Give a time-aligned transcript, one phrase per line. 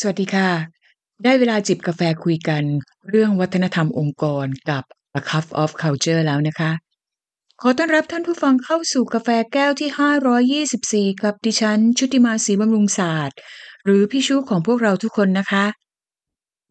[0.00, 0.50] สวัสดีค่ะ
[1.24, 2.62] ได้เวลาจิบกาแฟคุยกัน
[3.10, 4.82] เรื่องวัฒนธรรมองค์กรกับ
[5.18, 6.70] A Cup of Culture แล้วนะคะ
[7.60, 13.36] ขอต้อนรับท่านผู้ฟังเข้าสู่กาแฟแก้วที่ 524 กับดิฉัน ชุติมาศรีบำรุงศาสตร์
[13.84, 15.64] หรือพี่ชูของพวกเราทุกคนนะคะ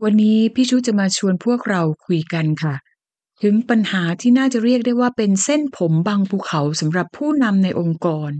[0.03, 2.75] วันนี้พี่ชูจะมาชวนพวกเราคุยกันค่ะ
[3.43, 8.31] ถึงปัญหาที่น่าจะเรียกได้ว่าเป็นเส้นผมบางภูเขาสำหรับผู้นำในองค์กร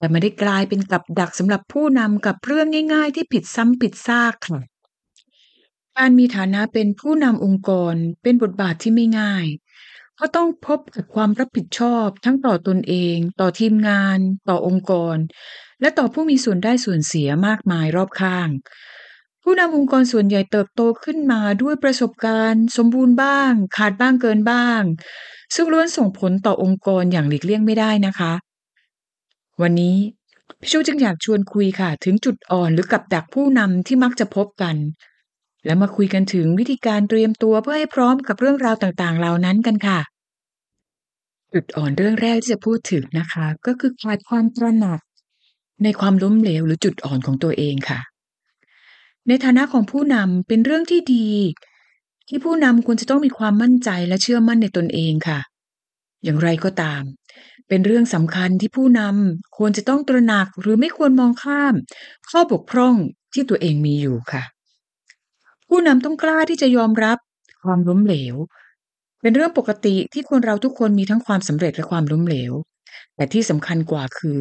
[0.00, 4.60] แต่ไม่ได้กลายเป็นกับดักสำหรับผู้นำกับเรื่องง่าย ๆ ที่ผิดซ้ำผิดซากค่ะ
[5.98, 9.46] การมีฐานะเป็นผู้นำองค์กรเป็นบทบาทที่ไม่ง่าย
[10.14, 15.16] เพราะต้องพบกับความรับผิดชอบทั้งต่อตนเอง ต่อทีมงาน ต่อองค์กร
[15.80, 18.48] และต่อผู้มีส่วนได้ส่วนเสียมากมายรอบข้าง
[19.42, 24.82] ผู้นำองค์กรส่วนใหญ่เติบโตขึ้นมาด้วยประสบการณ์ สมบูรณ์บ้าง ขาดบ้างเกินบ้าง
[25.54, 28.32] ซึ่งล้วนส่งผลต่อองค์กรอย่างหลีกเลี่ยงไม่ได้นะคะ
[29.62, 29.96] วันนี้
[30.60, 34.76] พี่ชูจึงอยากชวนคุยค่ะ ถึงจุดอ่อนหรือกับดักผู้นำที่มักจะพบกัน
[35.64, 40.00] และมาคุยกันถึงวิธีการเตรียมตัวเพื่อให้พร้อมกับเรื่องราวต่างๆ เหล่านั้นกันค่ะ
[41.52, 45.00] จุดอ่อนเรื่องแรกที่จะพูดถึงนะคะ ก็คือขาดความตระหนัก
[45.82, 48.00] ในความล้มเหลวหรือจุดอ่อนของตัวเองค่ะ
[49.28, 51.28] ในฐานะของผู้นำเป็นเรื่องที่ดี
[52.28, 55.38] ที่ผู้นำควรจะต้องมีความมั่นใจและเชื่อมั่นในตนเองค่ะ
[56.24, 57.02] อย่างไรก็ตาม
[57.68, 61.74] เป็นเรื่องสำคัญที่ผู้นำควรจะต้องตระหนักหรือไม่ควรมองข้าม
[62.30, 62.94] ข้อบกพร่อง
[63.32, 64.42] ที่ตัวเองมีอยู่ค่ะ
[65.68, 67.18] ผู้นำต้องกล้าที่จะยอมรับ
[67.62, 68.36] ความล้มเหลว
[69.20, 72.52] เป็นเรื่องปกติที่คนเราทุกคนมีทั้งความสำเร็จและความล้มเหลว
[73.14, 74.38] แต่ที่สำคัญกว่าคือ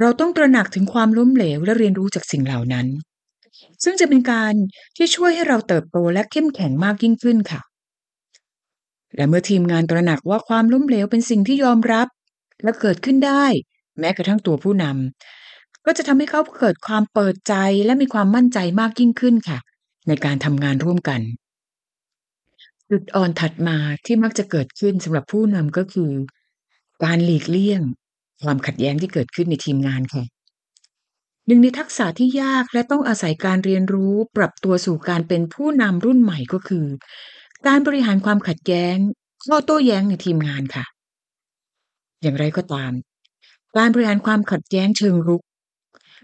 [0.00, 2.86] เราต้องตระหนักถึงความล้มเหลวและเรียนรู้จากสิ่งเหล่านั้น
[3.84, 4.54] ซึ่งจะเป็นการ
[4.96, 7.60] ที่ช่วยให้เราเติบโตและเข้มแข็งมากยิ่งขึ้นค่ะ
[9.16, 12.08] และเมื่อทีมงานตระหนักว่าความล้มเหลวเป็นสิ่งที่ยอมรับ
[12.62, 13.44] และเกิดขึ้นได้
[13.98, 19.58] แม้กระทั่งตัวผู้นำก็จะทำให้เขาเกิดความเปิดใจและมีความมั่นใจมากยิ่งขึ้นค่ะ
[20.08, 21.20] ในการทำงานร่วมกัน
[22.90, 26.10] จุดอ่อนถัดมาที่มักจะเกิดขึ้นสำหรับผู้นำก็คือ
[27.04, 27.82] การหลีกเลี่ยง
[28.42, 30.24] ความขัดแย้งที่เกิดขึ้นในทีมงานค่ะ
[31.46, 36.86] หนึ่งในทักษะที่ยากและต้องอาศัยการเรียนรู้ปรับตัวสู่การเป็นผู้นำรุ่นใหม่ก็คือ
[37.66, 38.96] การบริหารความขัดแย้ง
[39.44, 40.84] ข้อโต้แย้งในทีมงานค่ะ
[42.22, 42.92] อย่างไรก็ตาม
[43.76, 45.42] การบริหารความขัดแย้งเชิงรุก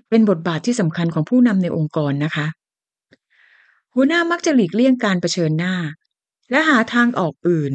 [0.08, 2.46] เป็นบทบาทที่สำคัญของผู้นำในองค์กรนะคะ
[3.94, 5.74] หัวหน้ามักจะหลีกเลี่ยงการเผชิญหน้า
[6.50, 7.72] และหาทางออกอื่น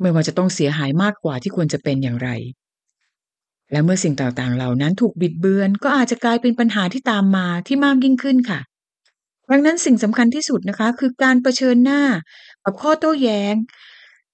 [0.00, 2.30] ไม่ว่าจะต้องเสียหายมากกว่าที่ควรจะเป็นอย่างไร
[3.72, 8.60] และเมื่อสิ่งต่างๆ เหล่านั้นถูกบิดเบือน ก็อาจจะกลายเป็นปัญหาที่ตามมาที่มากยิ่งขึ้นค่ะ
[9.50, 12.02] ดังนั้นสิ่งสำคัญที่สุดนะคะ คือการเผชิญหน้า
[12.64, 13.54] กับข้อโต้แย้ง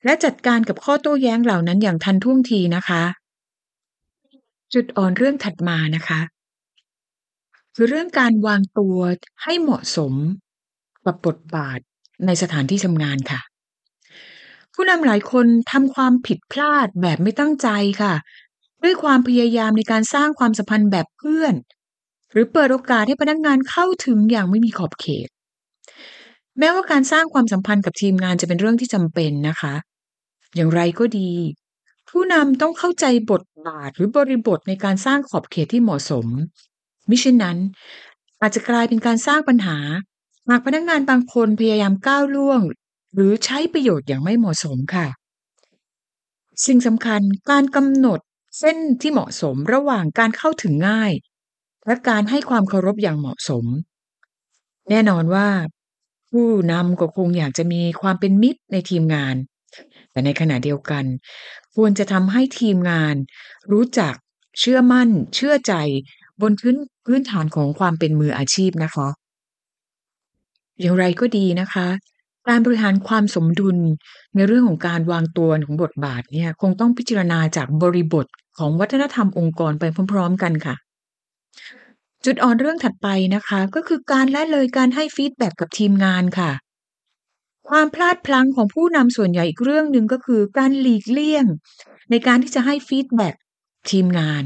[0.05, 3.03] และจัดการกับข้อโต้แย้งเหล่านั้นอย่างทันท่วงทีนะคะ
[4.75, 6.21] จุดอ่อนเรื่องถัดมานะคะ
[7.75, 8.99] คือเรื่องการวางตัว
[9.43, 10.13] ให้เหมาะสม
[11.07, 11.79] กับบทบาท
[12.27, 13.41] ในสถานที่ทำงานค่ะ
[14.75, 17.69] ผู้นำหลายคนทำความผิดพลาดแบบไม่ตั้งใจ
[18.03, 18.15] ค่ะ
[18.83, 21.55] ด้วยความพยายามในการสร้างความสัมพันธ์แบบเพื่อน
[22.35, 25.29] หรือเปิดโอกาสให้พนักงานเข้าถึงอย่างไม่มีขอบเขต
[26.59, 29.75] แม้ว่าการสร้างความสัมพันธ์กับทีมงานจะเป็นเรื่องที่จำเป็นนะคะ
[30.55, 31.33] อย่างไรก็ดี
[32.09, 36.27] ผู้นำต้องเข้าใจบทบาทหรือบริบทในการสร้างขอบเขตที่เหมาะสม
[37.09, 37.59] มิเช่นนั้น
[38.41, 39.79] อาจจะกลายเป็นการสร้างปัญหา
[40.49, 42.61] หากพนักงานบางคนพยายามก้าวล่วง
[43.15, 45.07] หรือใช้ประโยชน์อย่างไม่เหมาะสมค่ะ
[46.67, 47.21] สิ่งสำคัญ
[47.51, 48.21] การกำหนด
[48.59, 51.13] เส้นที่เหมาะสมระหว่างการเข้าถึงง่าย
[51.87, 53.65] และการให้ความเคารพอย่างเหมาะสม
[54.91, 55.49] แน่นอนว่า
[56.31, 59.35] ผู้นำก็คงอยากจะมีความเป็นมิตรในทีมงาน
[60.11, 61.05] แต่ในขณะเดียวกัน
[61.77, 63.15] ควรจะทำให้ทีมงาน
[63.73, 64.15] รู้จัก
[64.61, 65.75] เชื่อมั่น เชื่อใจ
[66.41, 69.09] บนพื้นพื้นฐานของความเป็นมืออาชีพนะคะ
[70.81, 71.89] อย่างไรก็ดีนะคะ
[72.49, 73.77] การบริหารความสมดุล
[74.35, 78.27] ในเรื่องของการวางตัวของบทบาทเนี่ย คงต้องพิจารณาจากบริบท
[78.59, 80.75] ของวัฒนธรรมองค์กรไปพร้อม ๆ กันค่ะ
[82.25, 86.51] จุดอ่อนเรื่องถัดไปนะคะ ก็คือการละเลยการให้ฟีดแบ็กกับทีมงานค่ะ
[87.69, 91.45] ความพลาดพลั้งของผู้นำส่วนใหญ่อีกเรื่องหนึ่งก็คือการหลีกเลี่ยง
[92.11, 93.35] ในการที่จะให้ feedback
[93.91, 94.45] ทีมงาน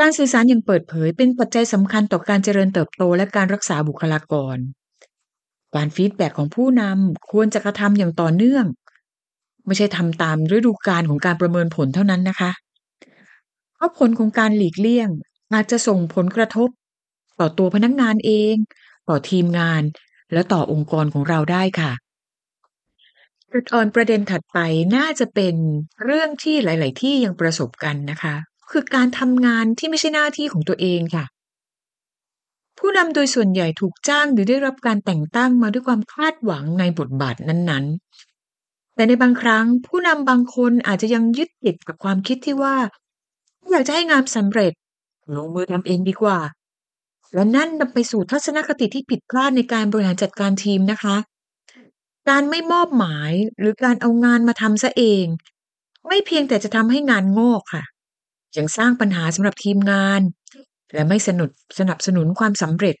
[0.00, 4.56] การสื่อสารอย่างเปิดเผย เป็นปัจจัยสำคัญต่อการเจริญเติบโตและการรักษาบุคลากร
[5.74, 8.64] การ feedback ของผู้นำควรจะกระทำอย่างต่อเนื่อง
[9.66, 12.50] ไม่ใช่ทำตามฤดูกาลของการประเมินผลเท่านั้นนะคะ
[13.74, 15.08] เพราะผลของการหลีกเลี่ยง
[15.52, 16.68] อาจจะส่งผลกระทบ
[17.40, 18.54] ต่อตัวพนักงานเอง
[19.08, 19.82] ต่อทีมงาน
[20.32, 21.92] และต่อองค์กรของเราได้ค่ะ
[23.52, 24.58] จุดอ่อนประเด็นถัดไป
[24.96, 25.54] น่าจะเป็น
[26.04, 28.34] เรื่องที่หลาย ๆ ที่ยังประสบกันนะคะ
[28.70, 31.24] คือการทำงานที่ไม่ใช่หน้าที่ของตัวเองค่ะ
[32.78, 37.84] ผผู้นำโดยส่วนใหญ่ถูกจ้างหรือได้รับการแต่งตั้งมาด้วยความคาดหวังในบทบาทนั้น
[38.40, 42.76] ๆ แต่ในบางครั้งผู้นำบางคนอาจจะยังยึดติดกับความคิดที่ว่า
[43.70, 44.72] อยากจะให้งานสำเร็จ
[45.36, 46.38] ลงมือทำเองดีกว่า
[47.34, 51.16] และนั่นนำไปสู่ทัศนคติที่ผิดพลาดในการบริหารจัดการทีมนะคะ
[52.28, 55.24] การไม่มอบหมายหรือการเอางานมาทำซะเอง
[56.08, 57.84] ไม่เพียงแต่จะทำให้งานงอกค่ะ
[58.56, 60.20] ยังสร้างปัญหาสำหรับทีมงาน
[60.94, 62.96] และไม่สนุดสนับสนุนความสำเร็จ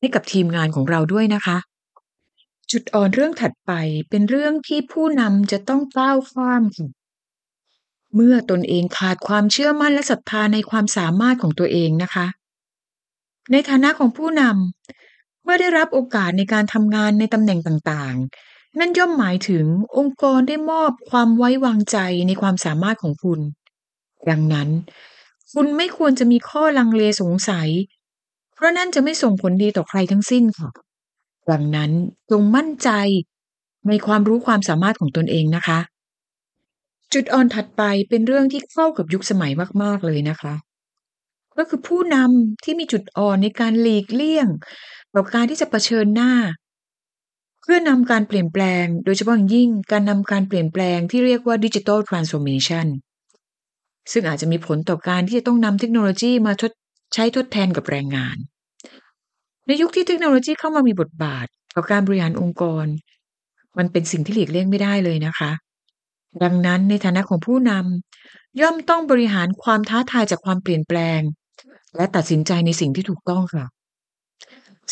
[0.00, 1.56] ให้กับทีมงานของเราด้วยนะคะ
[2.70, 3.72] จุดอ่อนเรื่องถัดไป
[4.10, 6.88] เป็นเรื่องที่ผู้นำจะต้องก้าวข้ามค่ะ
[8.14, 12.26] เมื่อตนเองขาดความเชื่อมั่นและศรัทธาในความสามารถของตัวเองนะคะ
[13.52, 19.64] ในฐานะของผู้นำเมื่อได้รับโอกาสในการทำงานในตำแหน่งต่างๆ นั่นย่อมหมายถึง
[19.98, 23.40] องค์กรได้มอบความไว้วางใจในความสามารถของคุณ
[24.30, 24.68] ดังนั้น
[25.52, 27.68] คุณไม่ควรจะมีข้อลังเลสงสัย
[28.54, 30.70] เพราะนั่นจะไม่ส่งผลดีต่อใครทั้งสิ้นค่ะ
[31.50, 31.90] ดังนั้น
[32.30, 32.90] จงมั่นใจ
[33.88, 35.78] ในความรู้ความสามารถของตนเองนะคะ
[37.14, 40.54] จุดอ่อนถัดไปเป็นเรื่องที่เข้ากับยุคสมัยมาก ๆ เลยนะคะ
[41.58, 44.48] ก็คือผู้นำที่มีจุดอ่อนในการหลีกเลี่ยง
[45.14, 46.32] ต่อการที่จะเผชิญหน้า
[47.62, 52.86] เพื่อนำการเปลี่ยนแปลง โดยเฉพาะอย่างยิ่งการนำการเปลี่ยนแปลงที่เรียกว่าดิจิทัลทรานส์โอมชัน
[54.12, 56.72] ซึ่งอาจจะมีผลต่อการที่จะต้องนำเทคโนโลยีมาทด
[57.14, 58.36] ใช้ทดแทนกับแรงงาน
[59.66, 62.86] ในยุคที่เทคโนโลยีเข้ามามีบทบาทต่อการบริหารองค์กร
[63.78, 65.50] มันเป็นสิ่งที่หลีกเลี่ยงไม่ได้เลยนะคะ
[66.42, 71.20] ดังนั้นในฐานะของผู้นำย่อมต้องบริหารความท้าทายจากความเปลี่ยนแปลง
[71.96, 73.64] และตัดสินใจในสิ่งที่ถูกต้องค่ะ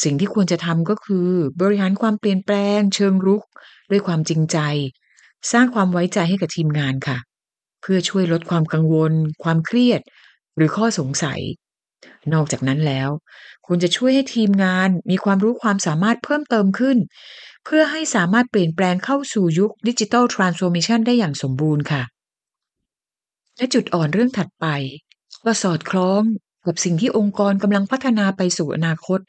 [0.03, 1.29] สิ่งที่ควรจะทำก็คือ
[1.61, 3.43] บริหารความเปลี่ยนแปลง เชิงรุก
[3.91, 4.59] ด้วยความจริงใจ
[5.53, 7.19] สร้างความไว้ใจให้กับทีมงานค่ะ
[7.83, 9.13] เพื่อช่วยลดความกังวล
[9.43, 10.01] ความเครียด
[10.57, 11.41] หรือข้อสงสัย
[12.33, 13.09] นอกจากนั้นแล้ว
[13.67, 16.97] คุณจะช่วยให้ทีมงานมีความรู้ความสามารถเพิ่มเติมขึ้น
[17.65, 22.03] เพื่อให้สามารถเปลี่ยนแปลงเข้าสู่ยุคดิจิทัลทรานส์โอมชันได้อย่างสมบูรณ์ค่ะ
[23.57, 24.67] และจุดอ่อนเรื่องถัดไป
[25.45, 26.23] ก็สอดคล้อง
[26.67, 29.21] กับสิ่งที่องค์กรกำลังพัฒนาไปสู่อนาคต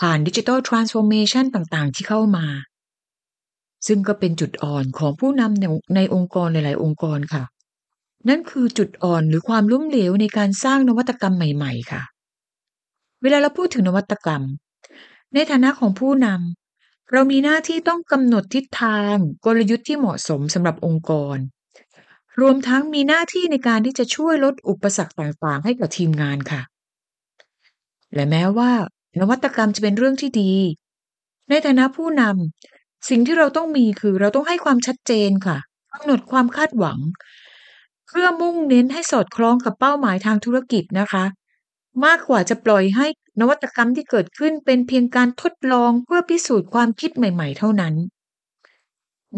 [0.00, 2.46] ผ่านดิจิทัลทรานส์โอมชันต่างๆ ที่เข้ามา
[3.86, 5.64] ซึ่งก็เป็นจุดอ่อนของผู้นำใน
[5.96, 7.44] ในองค์กรหลาย ๆ องค์กรค่ะ
[8.28, 12.02] นั่นคือจุดอ่อนหรือความล้มเหลวในการสร้างนวัตกรรมใหม่ ๆ ค่ะ
[13.22, 14.42] เวลาเราพูดถึงนวัตกรรม
[15.34, 16.67] ในฐานะของผู้นำ
[17.12, 19.14] เรามีหน้าที่ต้องกำหนดทิศทาง
[19.44, 21.36] กลยุทธ์ที่เหมาะสมสำหรับองค์กร
[22.40, 26.60] รวมทั้งมีหน้าที่ในการที่จะช่วยลดอุปสรรคต่างๆ ให้กับทีมงานค่ะ
[28.14, 28.72] และแม้ว่า
[29.20, 30.52] นวัตกรรมจะเป็นเรื่องที่ดี
[31.48, 35.58] ในฐานะผู้นำสิ่งที่เราต้องมีคือเราต้องให้ความชัดเจนค่ะ
[35.92, 36.98] กำหนดความคาดหวัง
[38.08, 41.24] เพื่อมุ่งเน้นให้สอดคล้องกับเป้าหมายทางธุรกิจนะคะ
[42.04, 43.06] มากกว่าจะปล่อยให้
[43.40, 47.94] นวัตกรรมที่เกิดขึ้นเป็นเพียงการทดลองเพื่อพิสูจน์ความคิดใหม่ ๆ เท่านั้น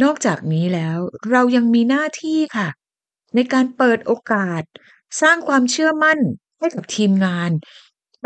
[0.03, 0.99] นอกจากนี้แล้ว
[1.31, 2.69] เรายังมีหน้าที่ค่ะ
[3.35, 4.63] ในการเปิดโอกาส
[5.21, 6.19] สร้างความเชื่อมั่น
[6.59, 7.51] ให้กับทีมงาน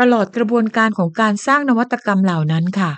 [0.01, 2.91] ตลอดกระบวนการของการสร้างนวัตกรรมเหล่านั้นค่ะ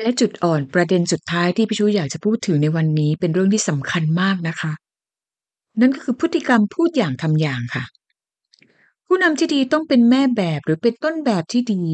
[0.00, 4.72] และจุดอ่อนประเด็นสุดท้ายที่พี่ชูอยากจะพูดถึงในวันนี้เป็นเรื่องที่สำคัญมากนะคะ
[5.80, 7.84] นั่นก็คือพฤติกรรมพูดอย่างทำอย่างค่ะ
[9.14, 11.84] ผู้นำที่ดีต้องเป็นแม่แบบหรือเป็นต้นแบบที่ดี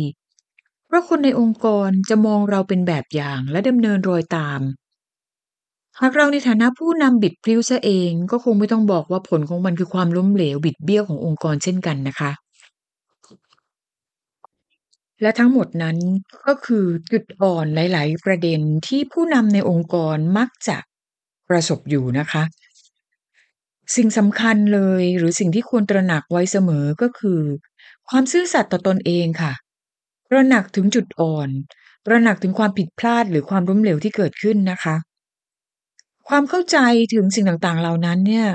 [0.87, 4.60] เพราะคนในองค์กรจะมองเราเป็นแบบอย่างและดำเนินรอยตาม
[6.01, 12.31] หากเราในฐานะผู้นำบิดพลิ้วซะเองก็คงไม่ต้องบอกว่าผลของมันคือความล้มเหลวบิดเบี้ยวขององค์กรเช่นกันนะคะ
[15.22, 15.96] และทั้งหมดนั้น
[16.46, 20.77] ก็คือจุดอ่อนหลาย ๆ ประเด็นที่ผู้นำในองค์กรมักจะ
[21.48, 22.43] ประสบอยู่นะคะ
[23.96, 27.40] สิ่งสำคัญเลยหรือสิ่งที่ควรตระหนักไว้เสมอก็คือ
[28.08, 29.52] ความซื่อสัตย์ต่อตนเองค่ะ
[30.30, 31.48] ตระหนักถึงจุดอ่อน
[32.06, 34.96] ตระหนักถึงความผิดพลาดหรือความล้มเหลวที่เกิดขึ้นนะคะ
[36.28, 36.78] ความเข้าใจ
[37.14, 38.46] ถึงสิ่งต่างๆ เหล่านั้นเนี่ย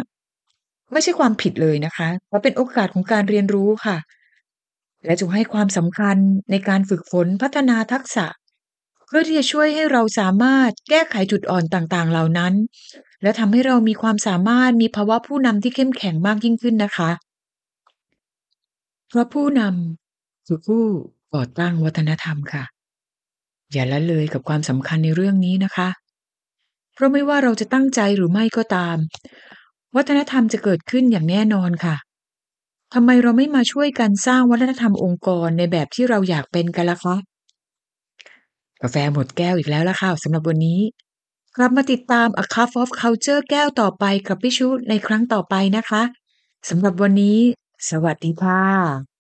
[0.92, 3.98] ไม่ใช่ความผิดเลยนะคะแต่เป็นโอกาสของการเรียนรู้ค่ะ
[5.06, 6.18] และจงให้ความสำคัญ
[6.52, 8.28] ในการฝึกฝนพัฒนาทักษะ
[9.06, 12.54] เพื่อที่จะช่วยให้เราสามารถแก้ไขจุดอ่อนต่างๆ เหล่านั้น
[13.24, 17.10] และทำให้เรามีความสามารถมีภาวะผู้นำที่เข้มแข็งมากยิ่งขึ้นนะคะ
[19.10, 20.84] เพราะผู้นำคือผู้
[21.34, 22.64] ก่อตั้งวัฒนธรรมค่ะ
[23.72, 25.90] อย่าละเลยกับความสำคัญในเรื่องนี้นะคะ
[26.94, 28.98] เพราะไม่ว่าเราจะตั้งใจหรือไม่ก็ตาม
[29.96, 31.96] วัฒนธรรมจะเกิดขึ้นอย่างแน่นอนค่ะ
[32.94, 37.16] ทำไมเราไม่มาช่วยกันสร้างวัฒนธรรมองค์กรในแบบที่เราอยากเป็นกันล่ะคะ
[38.82, 40.80] กาแฟหมดแก้วอีกแล้วล่ะค่ะสำหรับวันนี้
[41.58, 46.02] กลับมาติดตาม A Cup of Culture แก้วต่อไปกับพี่ชุในครั้งต่อไปนะคะ
[46.70, 47.40] สำหรับวันนี้
[47.90, 49.13] สวัสดีค่ะ